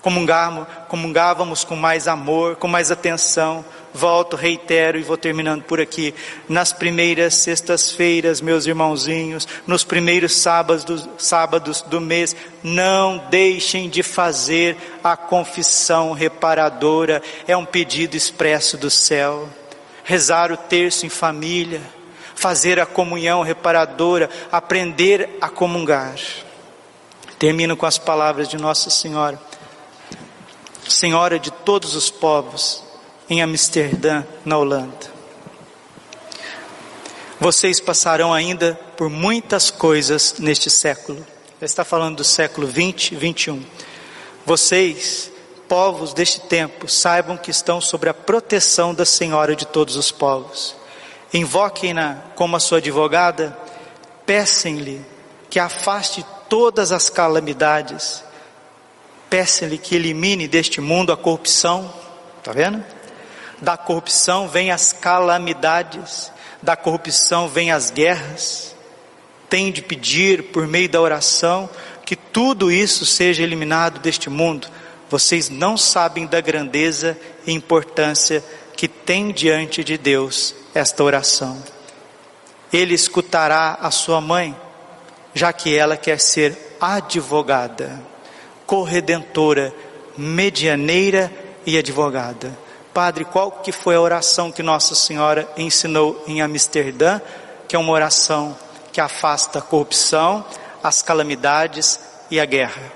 comungávamos, 0.00 0.68
comungávamos 0.88 1.64
com 1.64 1.76
mais 1.76 2.08
amor, 2.08 2.56
com 2.56 2.68
mais 2.68 2.90
atenção 2.90 3.64
volto, 3.92 4.36
reitero 4.36 4.98
e 4.98 5.02
vou 5.02 5.16
terminando 5.16 5.62
por 5.62 5.80
aqui. 5.80 6.14
Nas 6.48 6.72
primeiras 6.72 7.34
sextas-feiras, 7.34 8.40
meus 8.40 8.66
irmãozinhos, 8.66 9.46
nos 9.66 9.84
primeiros 9.84 10.36
sábados 10.36 10.84
do, 10.84 11.10
sábados 11.18 11.82
do 11.82 12.00
mês, 12.00 12.34
não 12.62 13.18
deixem 13.30 13.88
de 13.88 14.02
fazer 14.02 14.76
a 15.02 15.16
confissão 15.16 16.12
reparadora, 16.12 17.22
é 17.46 17.56
um 17.56 17.64
pedido 17.64 18.16
expresso 18.16 18.76
do 18.76 18.90
céu. 18.90 19.48
Rezar 20.04 20.50
o 20.50 20.56
terço 20.56 21.06
em 21.06 21.08
família, 21.10 21.80
fazer 22.34 22.80
a 22.80 22.86
comunhão 22.86 23.42
reparadora, 23.42 24.30
aprender 24.50 25.36
a 25.40 25.48
comungar. 25.48 26.16
Termino 27.38 27.76
com 27.76 27.86
as 27.86 27.96
palavras 27.96 28.48
de 28.48 28.56
Nossa 28.56 28.90
Senhora. 28.90 29.49
Senhora 30.90 31.38
de 31.38 31.50
todos 31.50 31.94
os 31.94 32.10
povos, 32.10 32.82
em 33.28 33.40
Amsterdã, 33.40 34.24
na 34.44 34.58
Holanda. 34.58 35.10
Vocês 37.38 37.80
passarão 37.80 38.34
ainda 38.34 38.78
por 38.96 39.08
muitas 39.08 39.70
coisas 39.70 40.34
neste 40.38 40.68
século. 40.68 41.24
Está 41.62 41.84
falando 41.84 42.16
do 42.16 42.24
século 42.24 42.66
20 42.66 43.12
e 43.12 43.16
21. 43.16 43.64
Vocês, 44.44 45.30
povos 45.68 46.12
deste 46.12 46.40
tempo, 46.40 46.88
saibam 46.88 47.36
que 47.36 47.50
estão 47.50 47.80
sob 47.80 48.08
a 48.08 48.14
proteção 48.14 48.92
da 48.92 49.04
Senhora 49.04 49.56
de 49.56 49.66
todos 49.66 49.96
os 49.96 50.10
povos. 50.10 50.74
Invoquem-na 51.32 52.16
como 52.34 52.56
a 52.56 52.60
sua 52.60 52.78
advogada, 52.78 53.56
peçam-lhe 54.26 55.00
que 55.48 55.58
afaste 55.58 56.24
todas 56.48 56.92
as 56.92 57.08
calamidades, 57.08 58.22
peçam-lhe 59.30 59.78
que 59.78 59.94
elimine 59.94 60.48
deste 60.48 60.80
mundo 60.80 61.12
a 61.12 61.16
corrupção, 61.16 61.90
está 62.38 62.52
vendo? 62.52 62.84
Da 63.62 63.76
corrupção 63.76 64.48
vem 64.48 64.72
as 64.72 64.92
calamidades, 64.92 66.32
da 66.60 66.74
corrupção 66.76 67.48
vem 67.48 67.70
as 67.70 67.90
guerras. 67.90 68.74
Tem 69.48 69.70
de 69.70 69.80
pedir 69.80 70.44
por 70.44 70.66
meio 70.66 70.88
da 70.88 71.00
oração 71.00 71.70
que 72.04 72.16
tudo 72.16 72.72
isso 72.72 73.06
seja 73.06 73.42
eliminado 73.42 74.00
deste 74.00 74.28
mundo. 74.28 74.68
Vocês 75.08 75.48
não 75.48 75.76
sabem 75.76 76.26
da 76.26 76.40
grandeza 76.40 77.16
e 77.46 77.52
importância 77.52 78.44
que 78.76 78.88
tem 78.88 79.32
diante 79.32 79.84
de 79.84 79.96
Deus 79.96 80.54
esta 80.74 81.04
oração. 81.04 81.62
Ele 82.72 82.94
escutará 82.94 83.78
a 83.80 83.90
sua 83.90 84.20
mãe, 84.20 84.56
já 85.34 85.52
que 85.52 85.76
ela 85.76 85.96
quer 85.96 86.18
ser 86.20 86.76
advogada, 86.80 88.00
corredentora, 88.70 89.74
medianeira 90.16 91.28
e 91.66 91.76
advogada. 91.76 92.56
Padre, 92.94 93.24
qual 93.24 93.50
que 93.50 93.72
foi 93.72 93.96
a 93.96 94.00
oração 94.00 94.52
que 94.52 94.62
Nossa 94.62 94.94
Senhora 94.94 95.50
ensinou 95.56 96.22
em 96.24 96.40
Amsterdã? 96.40 97.20
Que 97.66 97.74
é 97.74 97.78
uma 97.80 97.90
oração 97.90 98.56
que 98.92 99.00
afasta 99.00 99.58
a 99.58 99.62
corrupção, 99.62 100.44
as 100.84 101.02
calamidades 101.02 101.98
e 102.30 102.38
a 102.38 102.44
guerra. 102.44 102.92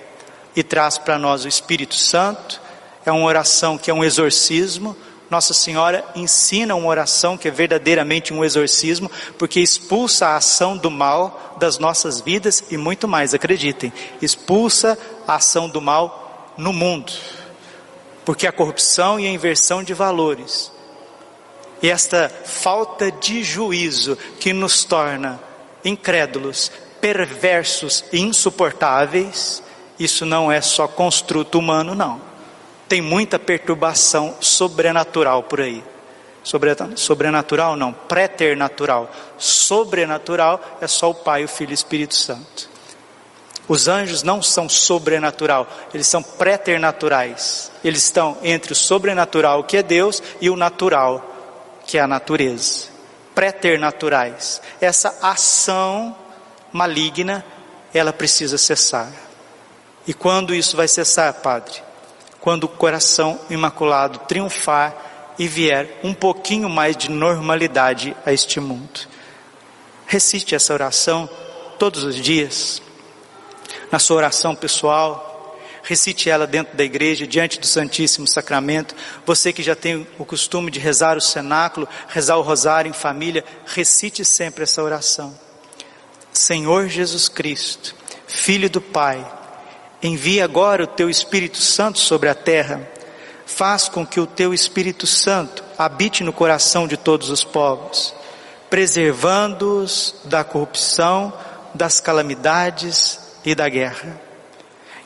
E 0.55 0.63
traz 0.63 0.97
para 0.97 1.19
nós 1.19 1.45
o 1.45 1.49
Espírito 1.49 1.97
Santo. 1.97 2.61
É 3.05 3.11
uma 3.11 3.27
oração 3.27 3.77
que 3.77 3.91
é 3.91 3.95
um 3.95 4.05
exorcismo. 4.05 4.97
Nossa 5.29 5.53
Senhora 5.53 6.05
ensina 6.15 6.77
uma 6.77 6.87
oração 6.87 7.37
que 7.37 7.49
é 7.49 7.51
verdadeiramente 7.51 8.33
um 8.33 8.45
exorcismo, 8.45 9.11
porque 9.37 9.59
expulsa 9.59 10.29
a 10.29 10.37
ação 10.37 10.77
do 10.77 10.89
mal 10.89 11.57
das 11.59 11.79
nossas 11.81 12.21
vidas 12.21 12.63
e 12.71 12.77
muito 12.77 13.09
mais, 13.09 13.35
acreditem, 13.35 13.93
expulsa 14.23 14.97
a 15.27 15.37
ação 15.37 15.69
do 15.69 15.81
mal 15.81 16.55
no 16.57 16.73
mundo 16.73 17.13
porque 18.25 18.47
a 18.47 18.53
corrupção 18.53 19.21
e 19.21 19.27
a 19.27 19.31
inversão 19.31 19.83
de 19.83 19.93
valores, 19.93 20.73
e 21.83 21.91
esta 21.91 22.29
falta 22.29 23.13
de 23.13 23.45
juízo 23.45 24.17
que 24.41 24.53
nos 24.53 24.85
torna 24.85 25.39
incrédulos, 25.85 26.73
perversos 27.01 28.05
e 28.11 28.21
insuportáveis, 28.21 29.63
isso 29.99 30.25
não 30.25 30.51
é 30.51 30.61
só 30.61 30.89
construto 30.89 31.59
humano, 31.59 31.95
não. 31.95 32.21
Tem 32.89 33.03
muita 33.03 33.39
perturbação 33.39 34.35
sobrenatural 34.41 35.43
por 35.43 35.61
aí. 35.61 35.85
Sobrenatural 36.97 37.77
não, 37.77 37.93
préternatural. 37.93 39.11
Sobrenatural 39.37 40.61
é 40.81 40.87
só 40.87 41.11
o 41.11 41.15
Pai, 41.15 41.45
o 41.45 41.49
Filho 41.49 41.71
e 41.71 41.73
o 41.73 41.75
Espírito 41.75 42.15
Santo. 42.15 42.74
Os 43.67 43.89
anjos 43.89 44.23
não 44.23 44.43
são 44.43 44.69
sobrenatural, 44.69 45.67
eles 45.93 46.07
são 46.07 46.23
preternaturais. 46.23 47.71
Eles 47.83 48.05
estão 48.05 48.37
entre 48.43 48.73
o 48.73 48.77
sobrenatural, 48.77 49.65
que 49.65 49.77
é 49.77 49.83
Deus, 49.83 50.23
e 50.41 50.51
o 50.51 50.57
natural, 50.57 51.25
que 51.87 51.97
é 51.97 52.01
a 52.01 52.07
natureza. 52.07 52.89
Preternaturais. 53.35 54.61
Essa 54.81 55.19
ação 55.23 56.15
maligna, 56.73 57.45
ela 57.93 58.13
precisa 58.13 58.59
cessar. 58.59 59.11
E 60.07 60.13
quando 60.13 60.55
isso 60.55 60.77
vai 60.77 60.87
cessar, 60.87 61.33
Padre? 61.35 61.83
Quando 62.41 62.65
o 62.65 62.69
coração 62.69 63.41
imaculado 63.49 64.19
triunfar 64.21 64.95
e 65.39 65.49
vier 65.49 66.01
um 66.05 66.13
pouquinho 66.13 66.69
mais 66.69 66.97
de 66.97 67.11
normalidade 67.11 68.15
a 68.27 68.33
este 68.33 68.61
mundo. 68.61 69.01
Recite 70.07 70.55
essa 70.55 70.75
oração 70.75 71.29
todos 71.79 72.05
os 72.05 72.17
dias 72.17 72.84
na 73.91 73.99
sua 73.99 74.17
oração 74.17 74.55
pessoal, 74.55 75.35
recite 75.85 76.31
ela 76.31 76.47
dentro 76.47 76.77
da 76.77 76.83
igreja, 76.83 77.27
diante 77.27 77.61
do 77.61 77.67
Santíssimo 77.67 78.27
Sacramento. 78.27 78.95
Você 79.25 79.53
que 79.53 79.63
já 79.63 79.77
tem 79.77 80.07
o 80.19 80.25
costume 80.25 80.71
de 80.71 80.81
rezar 80.81 81.17
o 81.17 81.21
cenáculo, 81.21 81.87
rezar 82.09 82.37
o 82.37 82.43
rosário 82.43 82.89
em 82.89 82.95
família, 82.95 83.45
recite 83.67 84.25
sempre 84.25 84.65
essa 84.65 84.83
oração. 84.83 85.39
Senhor 86.33 86.89
Jesus 86.89 87.29
Cristo, 87.29 87.95
Filho 88.27 88.69
do 88.69 88.81
Pai, 88.81 89.25
envia 90.03 90.45
agora 90.45 90.85
o 90.85 90.89
teu 90.89 91.09
Espírito 91.09 91.59
Santo 91.59 91.99
sobre 91.99 92.29
a 92.29 92.35
terra. 92.35 92.89
Faz 93.47 93.89
com 93.89 94.07
que 94.07 94.19
o 94.19 94.27
teu 94.27 94.55
Espírito 94.55 95.07
Santo 95.07 95.63
habite 95.77 96.25
no 96.25 96.33
coração 96.33 96.89
de 96.89 96.97
todos 96.97 97.29
os 97.31 97.45
povos, 97.45 98.15
preservando-os 98.71 100.15
da 100.25 100.43
corrupção, 100.43 101.33
das 101.75 102.01
calamidades, 102.01 103.21
e 103.45 103.55
da 103.55 103.69
guerra. 103.69 104.21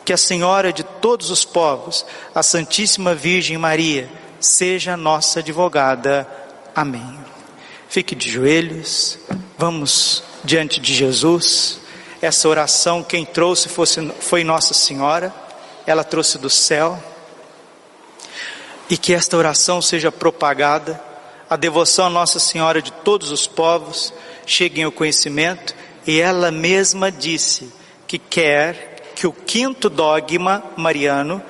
Que 0.05 0.13
a 0.13 0.17
Senhora 0.17 0.73
de 0.73 0.83
todos 0.83 1.31
os 1.31 1.45
povos, 1.45 2.05
a 2.35 2.43
Santíssima 2.43 3.15
Virgem 3.15 3.59
Maria, 3.59 4.09
seja 4.41 4.97
nossa 4.97 5.41
advogada. 5.41 6.27
Amém. 6.75 7.19
Fique 7.89 8.15
de 8.15 8.31
joelhos, 8.31 9.19
vamos 9.57 10.23
diante 10.45 10.81
de 10.81 10.95
Jesus. 10.95 11.81
Essa 12.21 12.49
oração, 12.49 13.03
quem 13.03 13.25
trouxe 13.25 13.69
fosse, 13.69 14.13
foi 14.21 14.45
Nossa 14.45 14.75
Senhora, 14.75 15.33
ela 15.87 16.05
trouxe 16.05 16.39
do 16.39 16.51
céu. 16.51 17.03
E 18.91 18.97
que 18.97 19.13
esta 19.13 19.37
oração 19.37 19.83
seja 19.83 20.11
propagada, 20.11 21.01
a 21.49 21.57
devoção 21.57 22.07
a 22.07 22.11
Nossa 22.11 22.39
Senhora 22.39 22.83
de 22.83 22.93
todos 22.93 23.31
os 23.31 23.47
povos 23.47 24.13
chegue 24.47 24.83
ao 24.83 24.93
conhecimento, 24.93 25.75
e 26.07 26.21
ela 26.21 26.51
mesma 26.51 27.13
disse: 27.13 27.73
que 28.09 28.19
quer 28.19 29.13
que 29.15 29.27
o 29.27 29.33
quinto 29.33 29.91
dogma 29.91 30.65
mariano, 30.77 31.43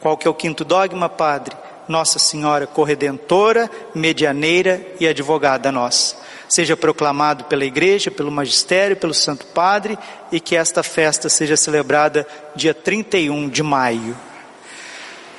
qual 0.00 0.16
que 0.16 0.26
é 0.26 0.30
o 0.30 0.34
quinto 0.34 0.64
dogma, 0.64 1.08
Padre? 1.08 1.56
Nossa 1.86 2.18
Senhora 2.18 2.66
corredentora, 2.66 3.70
medianeira 3.94 4.84
e 4.98 5.06
advogada 5.06 5.70
nossa. 5.70 6.16
Seja 6.48 6.76
proclamado 6.76 7.44
pela 7.44 7.64
igreja, 7.64 8.10
pelo 8.10 8.30
magistério, 8.30 8.96
pelo 8.96 9.14
Santo 9.14 9.46
Padre 9.46 9.96
e 10.32 10.40
que 10.40 10.56
esta 10.56 10.82
festa 10.82 11.28
seja 11.28 11.56
celebrada 11.56 12.26
dia 12.56 12.74
31 12.74 13.48
de 13.48 13.62
maio. 13.62 14.16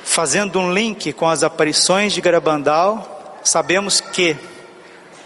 Fazendo 0.02 0.58
um 0.58 0.72
link 0.72 1.12
com 1.12 1.28
as 1.28 1.42
aparições 1.42 2.14
de 2.14 2.22
Garabandal, 2.22 3.38
sabemos 3.44 4.00
que 4.00 4.34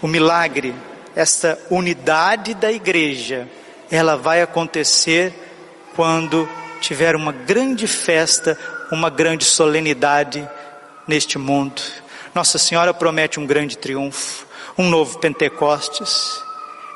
o 0.00 0.08
milagre, 0.08 0.74
esta 1.14 1.58
unidade 1.70 2.54
da 2.54 2.72
igreja, 2.72 3.48
ela 3.92 4.16
vai 4.16 4.40
acontecer 4.40 5.34
quando 5.94 6.48
tiver 6.80 7.14
uma 7.14 7.30
grande 7.30 7.86
festa, 7.86 8.58
uma 8.90 9.10
grande 9.10 9.44
solenidade 9.44 10.48
neste 11.06 11.36
mundo. 11.36 11.82
Nossa 12.34 12.56
Senhora 12.56 12.94
promete 12.94 13.38
um 13.38 13.44
grande 13.44 13.76
triunfo, 13.76 14.46
um 14.78 14.88
novo 14.88 15.18
Pentecostes, 15.18 16.42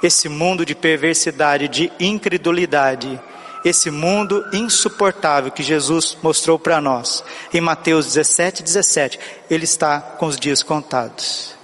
esse 0.02 0.26
mundo 0.26 0.64
de 0.64 0.74
perversidade, 0.74 1.68
de 1.68 1.92
incredulidade, 2.00 3.20
esse 3.62 3.90
mundo 3.90 4.42
insuportável 4.54 5.52
que 5.52 5.62
Jesus 5.62 6.16
mostrou 6.22 6.58
para 6.58 6.80
nós. 6.80 7.22
Em 7.52 7.60
Mateus 7.60 8.06
17, 8.06 8.62
17, 8.62 9.20
ele 9.50 9.64
está 9.64 10.00
com 10.00 10.24
os 10.24 10.38
dias 10.38 10.62
contados. 10.62 11.54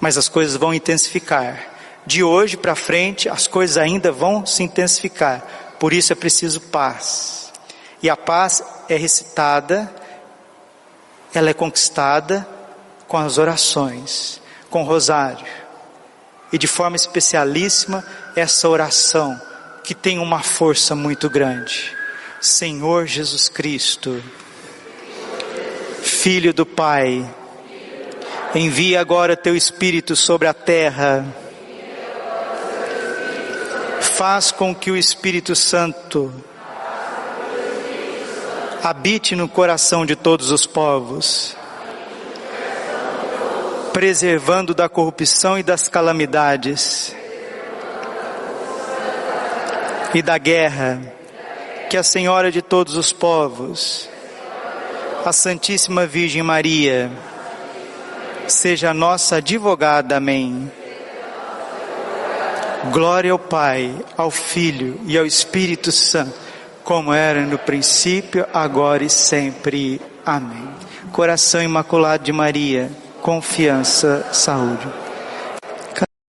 Mas 0.00 0.16
as 0.16 0.30
coisas 0.30 0.56
vão 0.56 0.72
intensificar. 0.72 1.71
De 2.04 2.22
hoje 2.22 2.56
para 2.56 2.74
frente, 2.74 3.28
as 3.28 3.46
coisas 3.46 3.76
ainda 3.76 4.10
vão 4.10 4.44
se 4.44 4.62
intensificar. 4.62 5.42
Por 5.78 5.92
isso 5.92 6.12
é 6.12 6.16
preciso 6.16 6.60
paz. 6.60 7.52
E 8.02 8.10
a 8.10 8.16
paz 8.16 8.62
é 8.88 8.96
recitada, 8.96 9.92
ela 11.32 11.50
é 11.50 11.54
conquistada 11.54 12.46
com 13.06 13.16
as 13.16 13.38
orações, 13.38 14.40
com 14.68 14.82
o 14.82 14.86
rosário. 14.86 15.46
E 16.52 16.58
de 16.58 16.66
forma 16.66 16.96
especialíssima, 16.96 18.04
essa 18.34 18.68
oração 18.68 19.40
que 19.84 19.94
tem 19.94 20.18
uma 20.18 20.42
força 20.42 20.94
muito 20.94 21.30
grande. 21.30 21.96
Senhor 22.40 23.06
Jesus 23.06 23.48
Cristo, 23.48 24.22
Filho 26.02 26.52
do 26.52 26.66
Pai, 26.66 27.28
envia 28.54 29.00
agora 29.00 29.36
teu 29.36 29.56
Espírito 29.56 30.16
sobre 30.16 30.48
a 30.48 30.54
terra. 30.54 31.24
Faz 34.22 34.52
com 34.52 34.72
que 34.72 34.88
o 34.88 34.96
Espírito 34.96 35.56
Santo 35.56 36.32
habite 38.80 39.34
no 39.34 39.48
coração 39.48 40.06
de 40.06 40.14
todos 40.14 40.52
os 40.52 40.64
povos, 40.64 41.56
preservando 43.92 44.74
da 44.74 44.88
corrupção 44.88 45.58
e 45.58 45.64
das 45.64 45.88
calamidades 45.88 47.12
e 50.14 50.22
da 50.22 50.38
guerra, 50.38 51.02
que 51.90 51.96
a 51.96 52.04
Senhora 52.04 52.52
de 52.52 52.62
todos 52.62 52.96
os 52.96 53.12
povos, 53.12 54.08
a 55.26 55.32
Santíssima 55.32 56.06
Virgem 56.06 56.44
Maria, 56.44 57.10
seja 58.46 58.94
nossa 58.94 59.38
advogada. 59.38 60.18
Amém. 60.18 60.70
Glória 62.90 63.32
ao 63.32 63.38
Pai, 63.38 63.94
ao 64.16 64.30
Filho 64.30 65.00
e 65.06 65.16
ao 65.16 65.24
Espírito 65.24 65.92
Santo, 65.92 66.34
como 66.82 67.12
era 67.12 67.40
no 67.42 67.58
princípio, 67.58 68.46
agora 68.52 69.04
e 69.04 69.10
sempre. 69.10 70.00
Amém. 70.26 70.68
Coração 71.12 71.62
Imaculado 71.62 72.24
de 72.24 72.32
Maria, 72.32 72.90
confiança, 73.20 74.26
saúde. 74.32 75.01